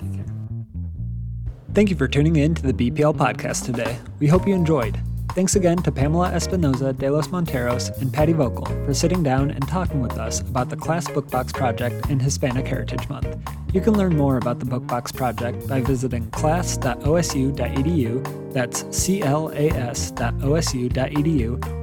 [1.72, 3.98] Thank you for tuning in to the BPL podcast today.
[4.18, 4.98] We hope you enjoyed.
[5.40, 9.66] Thanks again to Pamela Espinosa de los Monteros and Patty Vocal for sitting down and
[9.66, 13.38] talking with us about the Class Bookbox Project in Hispanic Heritage Month.
[13.72, 19.30] You can learn more about the Bookbox Project by visiting class.osu.edu, that's clas.osu.edu,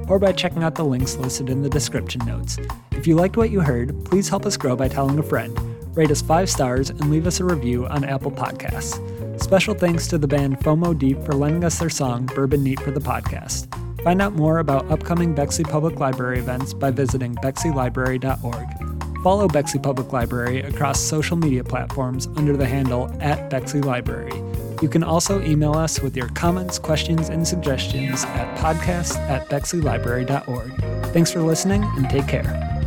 [0.08, 2.58] or by checking out the links listed in the description notes.
[2.92, 5.58] If you liked what you heard, please help us grow by telling a friend.
[5.98, 9.42] Rate us five stars and leave us a review on Apple Podcasts.
[9.42, 12.92] Special thanks to the band FOMO Deep for lending us their song Bourbon Neat for
[12.92, 13.66] the podcast.
[14.04, 19.24] Find out more about upcoming Bexley Public Library events by visiting bexleylibrary.org.
[19.24, 24.40] Follow Bexley Public Library across social media platforms under the handle at Bexley Library.
[24.80, 31.12] You can also email us with your comments, questions, and suggestions at podcast at bexleylibrary.org.
[31.12, 32.77] Thanks for listening and take care.